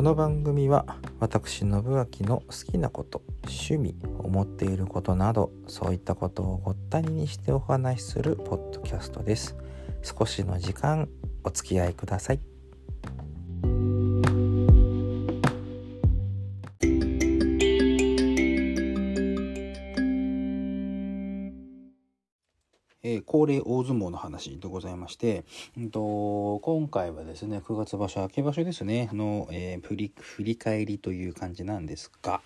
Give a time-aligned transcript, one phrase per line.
[0.00, 9.58] この番組は私信明の好きなこと趣味思っていることなどそういったことをごったににしてお話しするポッドキャストです。
[10.02, 11.06] 少しの時間
[11.44, 12.49] お付き合いください。
[23.40, 25.44] 恒例大相撲の話でございまして、
[25.78, 32.42] うんと、今回はですね、9月場所、明け場所ですね、の、えー、振り、振り返りという感じなんですが、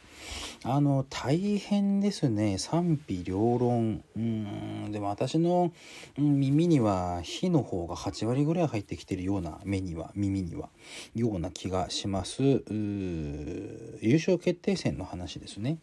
[0.63, 4.05] あの、大変ですね、賛否両論。
[4.17, 5.73] うん、でも私の、
[6.17, 10.69] 耳には、火の方が8割ぐらい入ってきてるような、目には、耳には、
[11.17, 12.43] ような気がします。
[12.71, 15.79] 優勝決定戦の話ですね。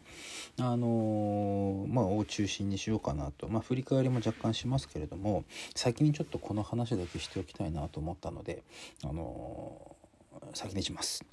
[0.58, 3.48] あのまあ、を中心にしようかなと。
[3.48, 8.62] まあ、振り返りも若干しますけれどれども先にちょっとこの話だけしておきたいなと思ったので
[9.04, 9.96] あの
[10.54, 11.24] 先にします。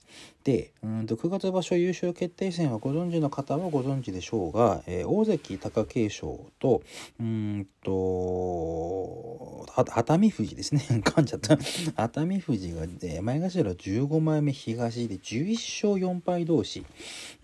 [0.44, 6.82] で、うんと9月場所優勝決定戦はご存知の方はご存知でしょうが、えー、大関貴景勝と、
[7.20, 10.82] うんと、熱海富士ですね。
[11.04, 11.58] 噛んじゃった。
[12.02, 16.86] 熱海富士が、ね、前頭15枚目東で11勝4敗同士。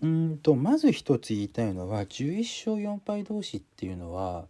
[0.02, 4.46] うんと、まず一つ言いたいのは、11勝4敗同士っていうのは、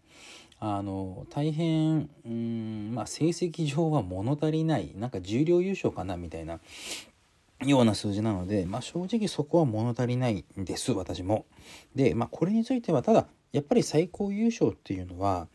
[0.58, 6.60] あの大変うんまあ成績上は物足りないなんか重量優勝かなみたいな
[7.64, 11.46] ような数字なので、まあ、正直そこは物足りないんです私も。
[11.94, 15.48] で、まあ、これについてはただやっぱり最高優勝っていうのは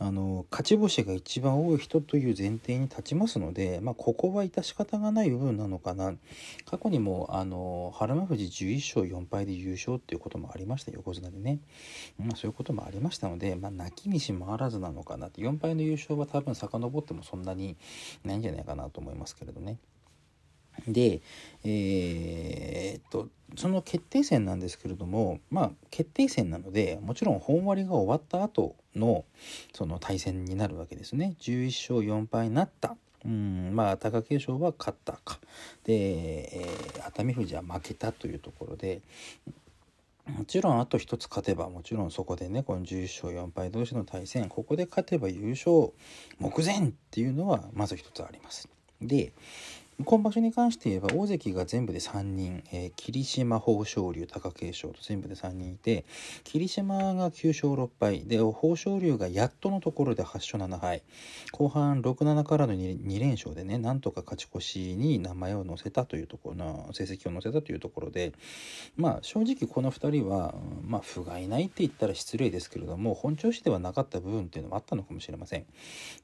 [0.00, 6.14] あの勝ち星が一番多い人という前提に立ちますので、まあ、ここは致し方がない部分なのかな。
[6.66, 10.90] 過去にもあの原間富士11勝4敗で優勝っていうこともありました。
[10.90, 11.60] 横綱でね、
[12.18, 15.42] まあ、そういうこともありましたので、まあ、泣きにし回らずなのかなって。
[15.42, 17.76] 4敗の優勝は多分遡ってもそんなに
[18.24, 19.78] ないんじゃないかなと思いますけれどね。
[20.86, 21.20] で、
[21.64, 29.24] えー、っとその決定戦なんですけれどもまあ決定戦なのでもちろん本割が終わった後の
[29.72, 31.34] その対戦になるわけですね。
[31.40, 32.96] 11勝4敗になった。
[33.24, 35.38] うんまあ貴景勝は勝ったか。
[35.84, 39.00] で、えー、熱海富士は負けたというところで
[40.26, 45.92] もちろんあと一つ勝てばもちろんそこでねこの11勝4敗同士の対戦ここで勝てば優勝
[46.38, 48.68] 目前っていうのはまず一つあります。
[49.02, 49.32] で
[50.02, 56.04] 今場所に関して言えば大関が全部で3人、えー、霧島豊昇龍貴景勝と全部で3人いて
[56.42, 61.02] 霧島が9勝6敗で豊昇龍がやっとのところで8勝7敗
[61.52, 68.32] 後半67からの 2, 2連勝でねなんとか勝ち越しに名前を載せたというところの成績を載せたというところで
[68.96, 75.66] まあ正直この2人は、まあ、不甲斐ないって言ったら失礼ですけれども本調子ではなかった部分っていうのもあったのかもしれません。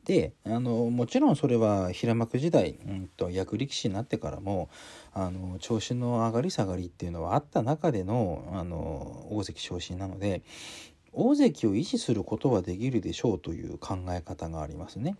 [0.04, 4.68] であのもちろんそれは平幕時代、うんと役力士になってからも
[5.12, 10.42] あの調子の上がり下がりっていうのはあった中でのあの大関昇進なので
[11.12, 15.16] 大関を維持することはできるでしょうという考え方がありますね。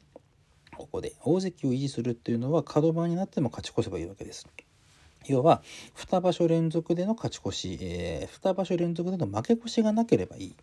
[0.77, 4.49] ここで大関を維持するっていうのは角番になっても勝ち越せばいいわけです。
[5.27, 5.62] 要は
[5.97, 10.55] 2場所連続での勝ち越し、えー、2場所連続での負け越しがなければいいっ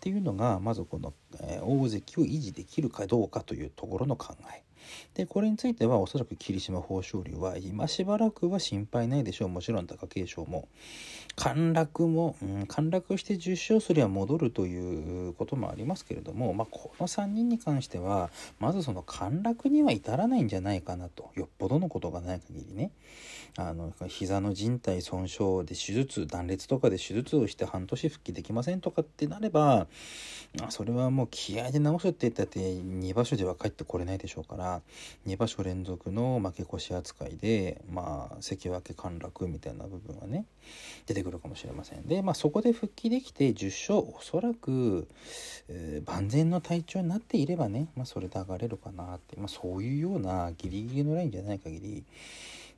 [0.00, 4.62] ていうのがまずこの、えー、大関を維持できるかどうかというところの考え。
[5.14, 9.48] でこれについてはおそらく霧島豊昇龍は今しばらくは心配ないでしょう。
[9.48, 10.68] もちろん貴景勝も。
[11.36, 21.30] 陥落も、うん、陥落して10勝すりゃ戻るということもありますけれども、まあ、この3人に関してはまずその陥落には至らないんじゃないかなと。
[21.34, 22.90] よっぽどのことがない限りね。
[23.58, 29.86] あの膝の靭帯損傷で手術断裂とかで手術をして半年復帰できませんとかってなれば
[30.68, 34.75] それはもう気合で治すって言ったって2場所では帰ってこれないでしょうから
[35.26, 40.46] 2場所連続の負け越し扱いでまあ関脇陥落みたいな部分はね
[41.06, 45.08] 出てくるかもしれませんでまあそこで復帰できて10勝おそらく、
[45.68, 52.04] えー、万全の体調になっていればね、まあ、それで上がれるかなって、まあ、そういうようなギリギリのラインじゃない限り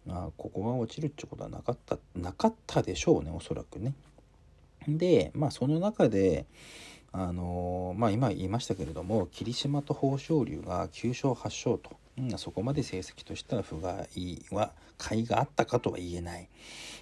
[0.09, 3.93] まあ、ここが落ちるってことはなかったなかったでしょうねおそらくね。
[4.87, 6.47] でまあその中で
[7.13, 16.49] あのまあ今言いましたけれども霧島と豊昇龍が9勝8勝と、うん、そこまで成績としては不甲斐は甲斐があったかとは言えない。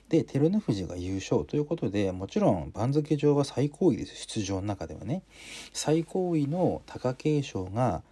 [0.08, 5.22] で照ノ富士が優勝ということでもちろん番付上は最高位です出場の中ではね
[5.72, 8.02] 最高位の貴景勝が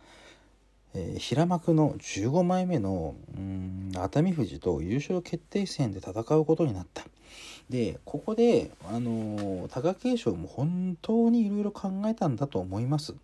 [0.95, 7.03] えー、平幕の15枚目のうん熱海富士と優勝決定戦で戦うことになった。
[7.71, 13.15] でここで、あの貴景勝も本当にいろいろ考えたんだと思います。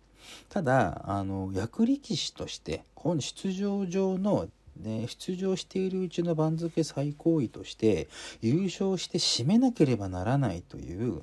[0.49, 8.07] ただあの役力士として本出場上ので出場しているうちの番付最高位として
[8.41, 11.21] 優勝して締めなければならないという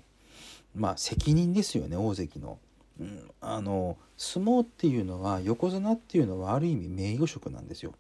[0.75, 2.58] まあ責任ですよね大関の。
[3.00, 7.94] うん、あの相撲っていうのは横綱っていうのはある意味名誉職なんですよ。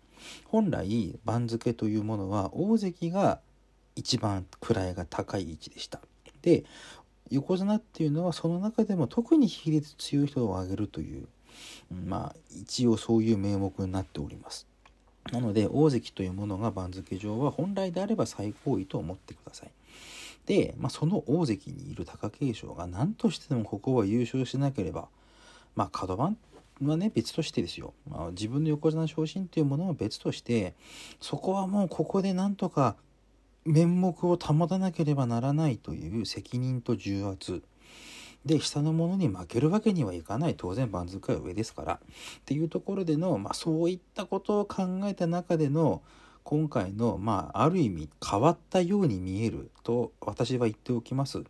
[0.46, 3.40] 本来番付というものは大関が
[3.98, 6.00] 一番位が高い位置でした。
[6.42, 6.64] で
[7.30, 11.26] 横綱っていうのはその中でも特に比率強い人を挙げるという
[12.06, 14.66] まあ一応そういう名目になっております。
[15.32, 19.70] なので大関というものが番付上は本来であれば最高位と思ってください。
[20.46, 25.08] で、まあ、その大関にいる貴景勝が何としてでもここは優勝しなければ
[25.74, 26.38] まあ角番
[26.82, 30.74] はね別としてですよ、まあ、自分の横綱昇進というものは別として
[31.20, 32.96] そこはもうここでなんとか
[33.68, 37.62] 面目を保たなければならないという責任と重圧
[38.44, 41.98] で下の者に負けるわけにはいかない当然番付は上ですからっ
[42.44, 46.02] ていうところでの、まあ、そういったことを考えた中での
[46.48, 51.42] 今回の、まあ、ある意味変わったように見えると私は言っておきます。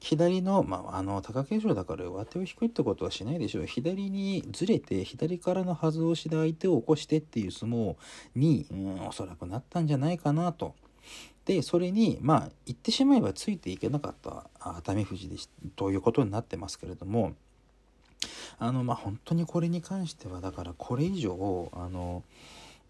[0.00, 3.66] 左の、まあ、あの、貴景勝だから上手を引くってことはしないでしょう。
[3.66, 7.96] 左にずれて、左からのはず押しで相手を起こしてっていう相撲
[8.34, 10.74] に、うん、おそらくなったんじゃないかなと。
[11.48, 17.32] でそれにまあ言ってしまえばついていけなかった熱海富士でしということになってますけれども
[18.58, 22.22] あのまあ本当にこれに関してはだからこれ以上あの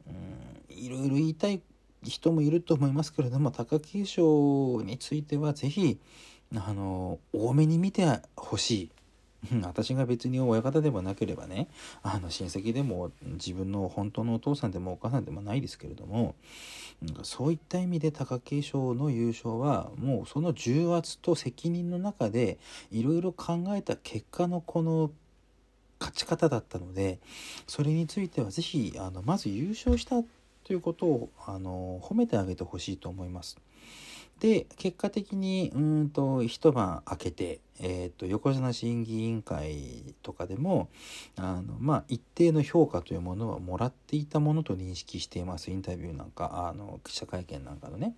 [0.09, 1.63] うんいろいろ言いたい
[2.03, 6.01] 人もいると思いますけれども貴景勝については是非
[6.57, 8.91] あの多めに見てほしい。
[9.63, 11.69] 私が別に親方でもなければね
[12.03, 16.35] あの親戚でも自分の本当のお父さんでもお母さんでもないですけれども
[17.23, 22.59] そういった意味で貴景勝の優勝はもうその重圧と責任の中で
[22.91, 25.11] いろいろ考えた結果のこの
[26.01, 27.19] 勝ち方だったので
[27.67, 30.23] それについては是非あのまず優勝した
[30.65, 33.57] ということをあの褒めてあげてほしいと思います。
[34.41, 40.89] で結果的にうんと一晩明けてえーと、横綱審議委員会とかでも
[41.37, 48.15] あの、まあ、一定の評価というものはもらっていたものと認識していますインタビューなんかあの記者会見なんかのね、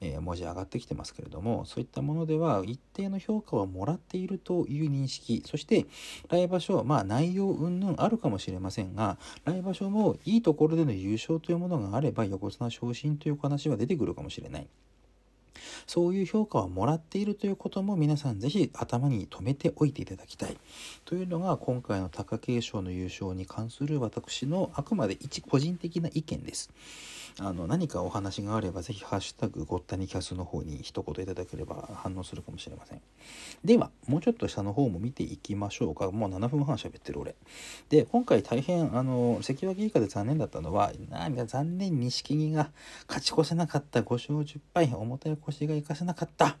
[0.00, 5.86] えー、文字上がってきてますけれどもそういったものでは一定の評価はもらっているという認識そして
[6.28, 14.66] 来場所まあ内容云々あるかもしれませんが来場所もいいところでの優勝というものがあれば横綱昇進という話は出てくるかもしれない。
[15.86, 20.56] そういう評価をもらっているということも皆さん是非頭に留めておいていただきたい
[21.04, 26.70] というのが今回の貴景勝の優勝に関する私のあくまで一個人的な意見です。
[27.40, 33.00] あの何かお話があればぜひハッシュタグごったにキャスの方に一言いただければ反応するかもしれません。
[33.64, 36.10] では、もうちょっと下の方も見ていきましょうか。
[36.12, 37.34] もう7分半喋ってる俺。
[37.88, 42.70] で、今回大変、あの、関脇以下で残念だったのは、なん残念錦木が
[43.08, 44.02] 勝ち越せなかった。
[44.02, 44.92] 5勝10敗。
[44.94, 46.58] 重たい腰が生かせなかった。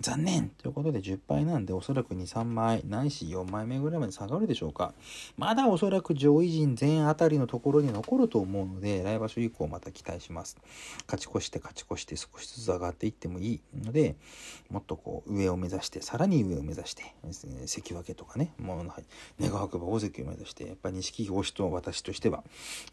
[0.00, 4.94] 残念ということで10敗なんで、おそらく2、3枚、ないし4枚目ぐらいまで下がるでしょうか。
[5.36, 10.56] まだおそらく上位陣全あたりのところに残ると思うので、来場所以降また期待します。
[11.06, 14.16] 勝ち越して勝ち越して少しずつ上がっていってもいいので、
[14.70, 17.02] もっとこう上を目指して、さらに上を目指して、
[17.66, 18.86] 関脇とかね、もう
[19.40, 22.44] 願わくば大関を目指して、やっぱり錦木推しと私としては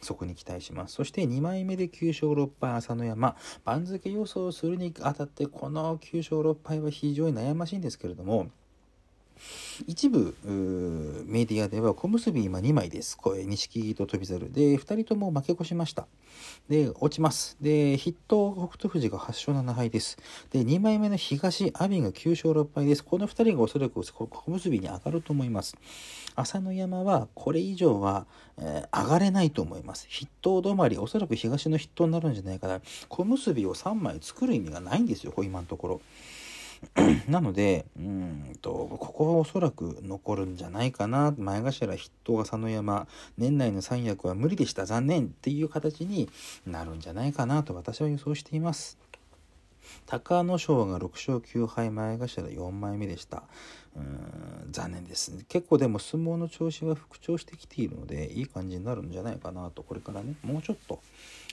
[0.01, 0.95] そこに期待します。
[0.95, 8.49] そして2枚目で9勝6敗朝乃山、番付予想するにあたってこの9勝6敗は非常に悩ましいんですけれども、
[9.87, 10.35] 一部
[11.25, 13.17] メディアでは小結今2枚です。
[13.23, 14.51] 錦木と翔猿。
[14.51, 16.07] で、2人とも負け越しました。
[16.69, 17.57] で、落ちます。
[17.59, 20.17] で、筆頭北勝富士が8勝7敗です。
[20.51, 23.03] で、2枚目の東阿炎が9勝6敗です。
[23.03, 25.75] この2人がおそらく小結に上がると思います。
[26.35, 28.25] 朝乃山はこれ以上は、
[28.57, 30.07] えー、上がれないと思います。
[30.09, 32.81] 筆頭止まり、おそらく東の筆頭になるんじゃないかな。
[33.09, 36.01] 小結を3枚作る意味がないんですよ、今のところ。
[37.27, 41.33] なので、うんと、ここはおそらく残るんじゃないかな。
[41.37, 44.85] 前頭筆頭朝乃山、年内の三役は無理でした。
[44.85, 46.29] 残念っていう形に
[46.65, 48.97] なるんじゃないかなと私は予想しています。
[50.05, 53.43] 隆の勝が6勝9敗前頭4枚目でした。
[53.95, 55.45] うん残念ですね。
[55.47, 60.99] 結構でも相撲の調子は復調してきているのでいい感じになるんじゃないかなとこれからねもうちょっと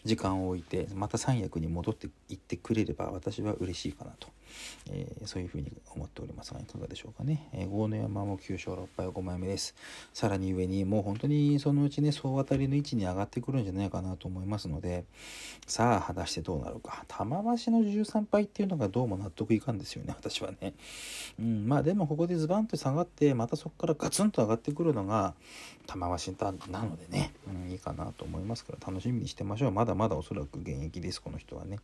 [0.04, 4.28] 時間を置いてまた三役に戻っていってくれれば私は嬉しいかなと。
[4.90, 9.74] えー、そういうふうに思っておりますがいかがでしょうかね、えー、豪ノ山も9勝6敗5枚目です。
[10.12, 15.04] さらに上にもう本当にそのうちね総当たりの位置に上がってくるんじゃないかなと思いますので
[15.66, 17.04] さあ果たしてどうなるか。
[17.08, 20.74] 玉鷲の13敗っていうのがどうも納得いかんですよね私はね、
[21.38, 25.34] うん、まあでもここでズバンと下がってまたそこからガツンと上がってくるのが
[25.86, 29.70] 玉鷲なのでね、うん、いいかなと思いますから楽しみにしてましょう。
[29.70, 31.78] まだまだおそらく現役ですこの人はね。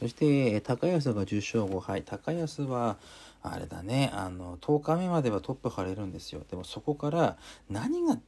[0.00, 2.02] そして高安が10勝5敗。
[2.02, 2.96] 高安は
[3.42, 6.42] あれだねあの10日目まではトップ張れるんですよ。
[6.50, 7.36] でもそこから
[7.70, 8.18] 何が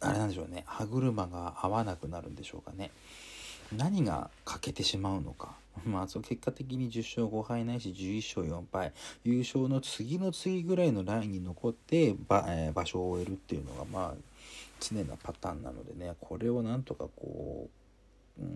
[0.00, 0.64] あれなんでしょうね。
[0.66, 2.90] 歯車が合わなくなるんでしょうかね。
[3.76, 5.54] 何が欠けてしまうのか。
[5.84, 8.92] まあ、結果的に10勝5敗ないし11勝4敗。
[9.24, 14.14] 優勝の次の次ぐらいのラインに残って場,、えー、場所を終えるっていうのがまあ
[14.80, 17.70] 常なパターンなのでねこれをなんとかこう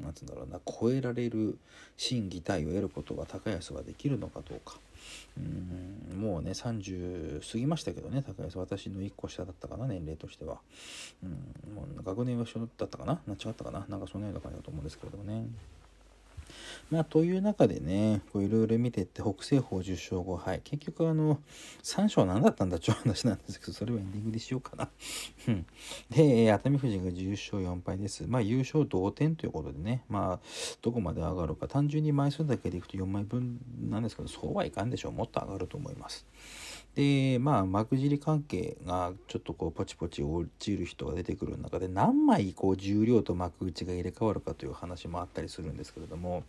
[0.03, 1.59] 何て言うんだろうな超えられる
[1.97, 4.79] 心技体を得ることが高安はできるのかどうか。
[5.39, 10.59] うんもうね30過ぎましたけどね高安私の1個下だったかな年齢としては。
[11.23, 15.47] うんもう学年は一緒だったかな違ったかななんかそんなような感じだと思うんですけれどもね。
[16.91, 20.61] まあ、という中でね、いろいろ見ていって、北西方10勝5敗。
[20.65, 21.39] 結局、あの、
[21.83, 24.89] 3勝何だったんだっちゅう話なんですけど、それはエンディングでしようかな。
[26.11, 28.25] で、熱海富士が10勝4敗です。
[28.27, 30.47] まあ、優勝同点ということでね、まあ、
[30.83, 35.13] どこまで上がるか、単純に枚数だけでいくと4枚分なんですけど、そうはいかんでしょう。
[35.13, 36.27] もっと上がると思います。
[36.95, 46.43] でまあ幕尻関係がちょっとこうポチポチ落ちる人が出てくる中で何枚こう重量と幕内が入れ替わるかという話もあったりするんですけれども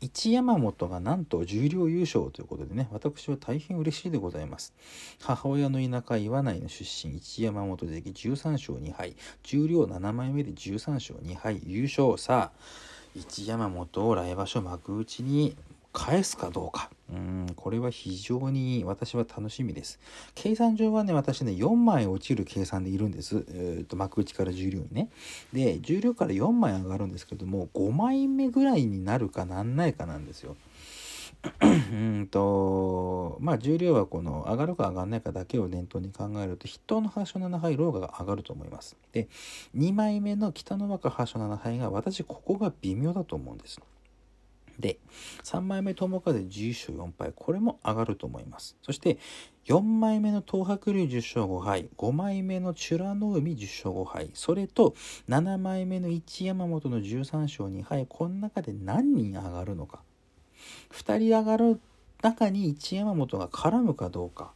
[0.00, 4.74] 一山本がなんと重量優勝ということでね私は大変嬉しいでございます。
[5.22, 12.18] 母親の田舎岩内の出身一山本関13勝2敗重量7枚目で13勝2敗優勝。
[12.18, 12.60] さあ
[13.14, 15.56] 一山本を来場所幕内に
[15.92, 16.90] 返すかどうか。
[17.10, 19.98] うん、これは非常に私は楽しみです。
[20.34, 23.44] 計算上はね、私ね、4枚落ちる計算でいるんです。
[23.48, 25.10] えー、と幕内から重量にね。
[25.52, 30.56] で、重量から4枚上がるんですけども、5枚目ぐらいになるかなんないかなんですよ。
[31.62, 39.28] うんとまあ重量はこの上がるか上がらないかだけを念頭に考えると筆頭の8勝7敗ローガが上がると思いますで
[39.76, 43.80] 2枚目の北の若8勝7敗が私ここが微妙だと思うんです
[44.80, 44.98] で、
[45.44, 48.76] 3枚目友風11勝4敗、これも上がると思います。
[48.82, 49.18] そして、
[49.66, 54.94] 4枚目の東白龍10勝5敗、5枚目の美ら海10勝5敗、それと
[55.28, 60.02] 7枚目の一山本の13勝2敗、この中で何人上がるのか。
[60.92, 61.80] 2人上がる
[62.22, 64.52] 中に一山本が絡むかどうか。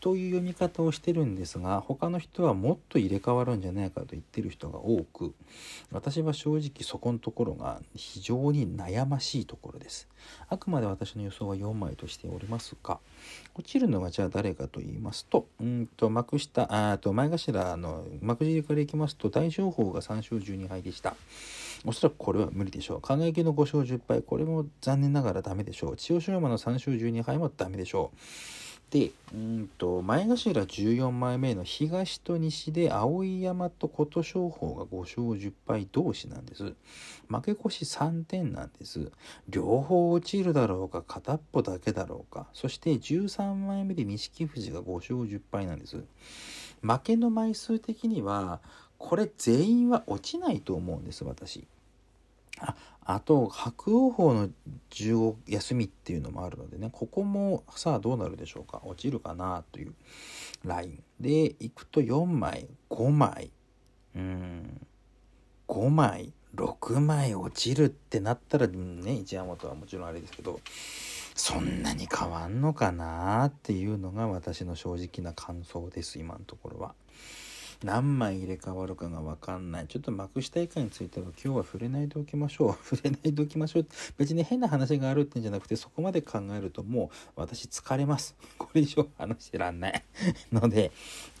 [0.00, 5.34] という読み方をしてるんですが他の人はもっと入れ替わるんじゃないかと言ってる人が多く
[5.90, 10.08] 私は正直そこのところが非常に悩ましいところです
[10.48, 12.98] あくまで私の予想は4枚としておりますが
[13.54, 21.16] 落ちるのはじゃあ誰かと言いますとうんと幕下あと前頭の幕尻からいきますと大正鵬が3勝12敗でした
[21.84, 23.00] おそらくこれは無理でしょう。
[23.00, 25.96] 輝の5勝10敗、これも残念ながらダメでしょう。
[25.96, 28.18] 千代翔馬の3勝12敗もダメでしょう。
[28.90, 36.74] で、うんと、前頭14枚目の東と西で碧山と琴勝峰が5勝10敗同士なんです。
[37.28, 39.10] 負け越し3点なんです。
[39.48, 42.46] 両方落ちるだろうか、片っぽだけだろうか。
[42.52, 46.04] そして13枚目で錦富士が5勝10敗なんです。
[46.80, 48.60] 負けの枚数的には、
[48.98, 51.66] これ全員は落ちないと思うんです、私。
[52.58, 54.48] ああと白鸚鵬の
[54.90, 58.80] 15休みっていうのもあるのでねここもさあどうなるでしょうか？
[58.84, 59.94] 落ちるかなという
[60.64, 61.02] ライン。
[61.20, 63.50] でいくと4枚5枚。
[64.14, 64.80] うん。
[65.68, 70.60] 5枚6枚落ちるってなったらね一山本はもちろんあれですけど
[71.34, 76.94] そんなに変わんのかなっていうのが私の正直な感想です今のところは。
[77.84, 79.86] 何枚入れ替わるかが分かんない。
[79.86, 82.76] ちょっと幕下以下については今日は触れないでおきましょう。
[82.96, 83.86] 触れないでおきましょう。
[84.16, 88.34] 別に変な話があるってんじゃなくて、そこまで考えるともう私疲れます。
[88.58, 90.02] これ以上話してらんない
[90.52, 90.90] ので、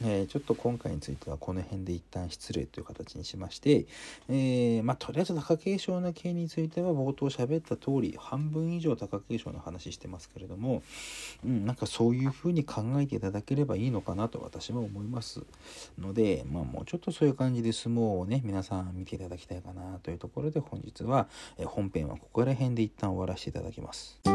[0.02, 3.86] えー、ちょっと今回についてはこの辺で一旦失礼という形にしまして、
[4.28, 10.82] えー、まあとりあえず貴景勝の件については冒頭喋った通り、半分以上貴景勝の話してますけれども、
[11.44, 15.42] うん、なんかそういうふうに考えていただければいいのかなと私は思います
[15.98, 24.18] ので、で、まあ、もうちょっとそういう感じで相撲をね、皆さん見ていただきたいかなというところで本日は、え本編はここら辺で一旦終わらせていただきます。
[24.24, 24.32] は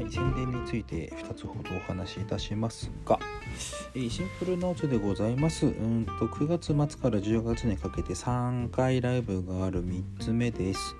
[0.00, 3.20] い、宣伝について2つほどお話しいたしますが、
[3.94, 5.66] シンプルノーツでございます。
[5.66, 10.96] うんと9月末から10月にかけて3回ライブがある3つ目です。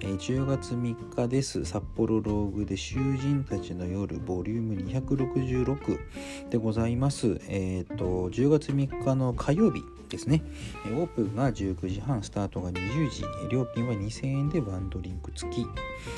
[0.00, 1.64] え、10月3日です。
[1.64, 7.40] 札幌ローグで囚人たちの夜ボリューム266でございます。
[7.48, 10.42] え、ー、と10月3日の火曜日ですね。
[10.86, 15.66] オープンが19時半、スタートが20時、料金は2000円でワンドリンク付き。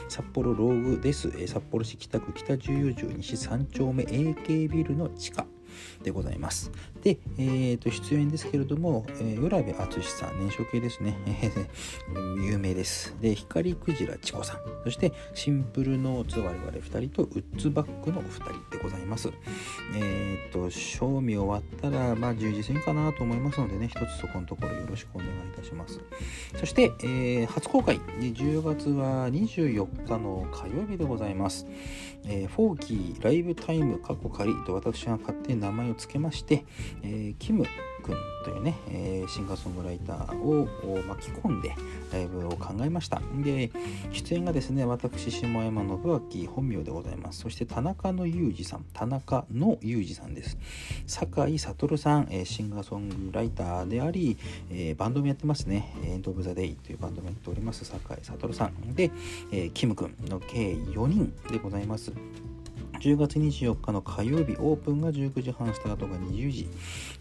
[0.08, 1.30] 札幌ローグです。
[1.46, 5.44] 札幌市北区北14条西3丁目 AK ビルの地下。
[6.02, 6.70] でございます。
[7.02, 11.16] で、えー、と出演ですけれども、えー、浦部淳さん、年少系ですね。
[12.44, 13.16] 有名です。
[13.20, 19.30] で、光クジラチコさん、そしてシンプルノーツ我々2人とウッズバックのお二人でございます。
[19.94, 26.00] えっ、ー、と、賞味終わったら、まあ、10時過ぎかなと思いますのでね、一つそこのところよろしくお願いいたします。
[26.56, 31.66] そして、えー、初公開、10月は24日の火曜日でございます。
[32.26, 36.64] えー、フォーキーライブタイム過去仮と私が勝手に名前を付けまして、
[37.02, 37.64] えー、キム
[38.00, 40.66] 君というね、えー、シンガーソングライターを
[41.06, 41.74] 巻き込んで
[42.12, 43.20] ライブを考えました。
[43.44, 43.70] で、
[44.12, 47.40] 出演がですね、私、下山信明本名でございます。
[47.40, 50.56] そして田中の裕二さん、田中の裕二さんです。
[51.06, 54.36] 酒井悟さん、えー、シンガーソングライターであり、
[54.70, 55.94] えー、バンドもやってますね。
[56.04, 58.94] エンド・オブ・ザ・デイというバンドもやっております、酒井悟さん。
[58.94, 59.10] で、
[59.52, 62.12] えー、キム君の計4人でございます。
[63.00, 66.68] 10月24日の火曜日オープンが19時半スタートが20時。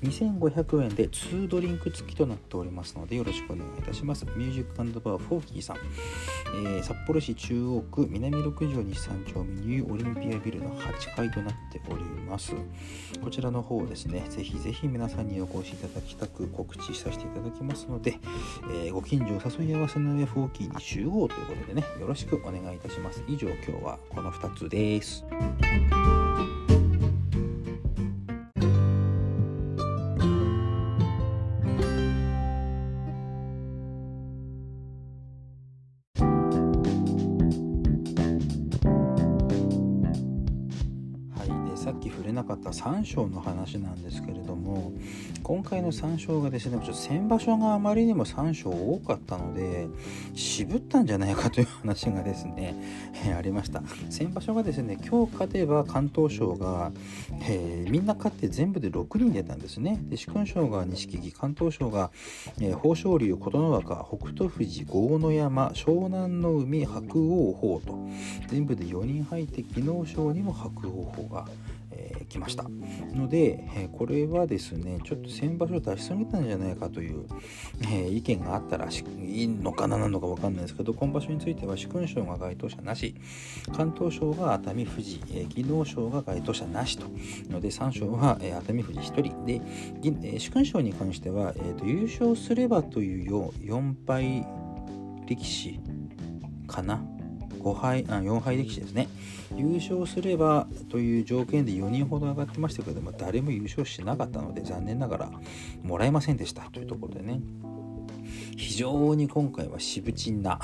[0.03, 4.25] 2500円で2ドリンク付きとなっておりますのでよろしくお願いいたします。
[4.35, 5.77] ミュージックバーフォーキーさん、
[6.65, 12.53] えー、札幌市中央区南六条西三丁目ニューオリンピアビルの8階となっております。
[13.23, 18.19] こちらの方ですねぜひぜひ皆さんにお越しいただきたく告知させていただきますので、
[18.71, 23.23] えー、ご近所を誘い合わせの上フォーキーに集合ということでねよろしくお願いいたします。
[23.27, 25.25] 以上今日はこの2つです。
[41.89, 42.19] Thank you.
[42.59, 44.91] った3章の話なんですけれども
[45.41, 49.87] 今回の3章がですねちょっと先場所があまりにも3章多かったので
[50.35, 52.75] 渋ったんじゃないかという話がですね、
[53.25, 56.91] え、 ありました先場所がですね今日勝てば関東賞が、
[57.47, 62.11] えー、みんな勝って全部で6人出たんですねで殊勲賞が錦木関東賞が、
[62.59, 67.97] えー、豊昇龍琴ノ若北勝富士豪ノ山湘南の海白鵬鵬と
[68.47, 71.45] 全部で4人入って技能賞にも白鵬鵬が
[71.91, 72.65] えー、来ました。
[73.13, 77.25] ので、え、これはですねちょっと先場所出しすぎたんじゃないかという、
[77.91, 83.15] え、意見があったらいいのかななのか分かんないですけど今場所については殊勲賞が該当者なし
[83.75, 87.05] 関東賞が熱海富士、え、技能賞が該当者なしと。
[87.49, 89.45] ので3賞は、え、熱海富士1人。
[89.45, 89.61] で、
[90.23, 94.45] え、殊勲賞に関しては、えーと、優勝すればというよう4敗
[95.27, 95.79] 力士
[96.67, 97.03] かな。
[97.59, 99.07] 5敗あ4敗力士ですね。
[99.55, 105.31] 優勝すればという条件で4人ほど上がってましたけども誰も優勝しなかったので残念ながら
[105.83, 106.69] もらえませんでした。
[106.71, 107.39] というところでね。
[108.57, 110.59] 非常に今回は渋沈な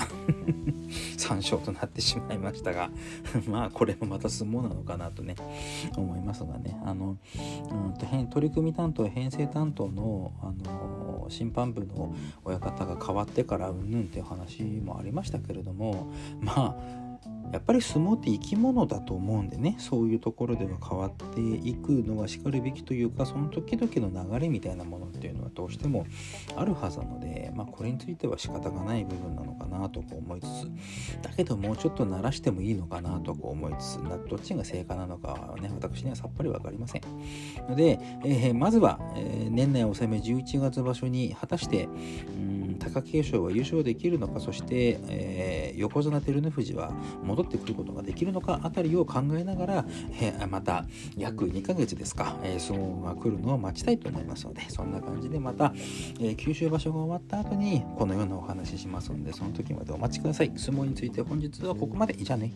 [1.16, 2.90] 3勝となってしまいましたが
[3.48, 5.34] まあこれもまた相撲なのかなとね
[5.96, 6.78] 思いますがね。
[6.84, 7.16] あの、
[7.70, 16.06] うんと、取り組み担当編成担当のあの審判部の親方が変わってからうんぬんっていう話もありましたけれども
[16.40, 17.05] まあ
[17.52, 26.06] やっぱり相撲って生き物だと思うんでねそういうところでは変わっていくのはしかるべきというかその時々の流れみたいなものっていうのはどうしても
[26.56, 37.02] あるはずなので、まあ、これについては仕方がない部分なのかなと思いつつだけどもうちょっと鳴らしてもいいのかなと思いつつどっちが正解なのかはね私にはさっぱり分かりません。
[37.68, 41.88] ので、えー、まずは、えー、年内納め11月場所に果たして
[42.38, 46.92] うん貴景勝は優勝できるのかそして、えー、横綱照ノ富士は
[47.36, 49.84] 戻ってくることができるのかあたりを考えながら、
[50.20, 55.74] えー、また約2ヶ月ですか、えー、相撲が来るのを待ちたいと思いますのでそんな感じでまた、
[56.20, 60.52] え九州場所が終わった後にこのようなお話ししますのでその時までお待ちください。
[60.56, 62.14] 相撲について本日はここまで。
[62.14, 62.52] じゃあね。